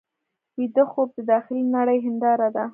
[0.57, 2.65] ویده خوب د داخلي نړۍ هنداره ده